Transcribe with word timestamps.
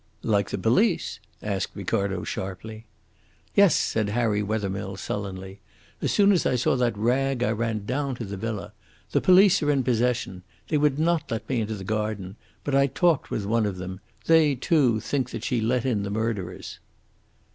"Like 0.23 0.49
the 0.49 0.57
police?" 0.57 1.19
asked 1.43 1.75
Ricardo 1.75 2.23
sharply. 2.23 2.87
"Yes," 3.53 3.75
said 3.75 4.09
Harry 4.09 4.41
Wethermill 4.41 4.97
sullenly. 4.97 5.59
"As 6.01 6.11
soon 6.11 6.31
as 6.31 6.43
I 6.43 6.55
saw 6.55 6.75
that 6.75 6.97
rag 6.97 7.43
I 7.43 7.51
ran 7.51 7.85
down 7.85 8.15
to 8.15 8.25
the 8.25 8.35
villa. 8.35 8.73
The 9.11 9.21
police 9.21 9.61
are 9.61 9.69
in 9.69 9.83
possession. 9.83 10.41
They 10.69 10.79
would 10.79 10.97
not 10.97 11.29
let 11.29 11.47
me 11.47 11.61
into 11.61 11.75
the 11.75 11.83
garden. 11.83 12.35
But 12.63 12.73
I 12.73 12.87
talked 12.87 13.29
with 13.29 13.45
one 13.45 13.67
of 13.67 13.77
them. 13.77 13.99
They, 14.25 14.55
too, 14.55 14.99
think 14.99 15.29
that 15.29 15.43
she 15.43 15.61
let 15.61 15.85
in 15.85 16.01
the 16.01 16.09
murderers." 16.09 16.79